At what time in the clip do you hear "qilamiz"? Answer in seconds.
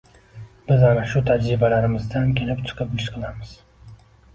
3.19-3.59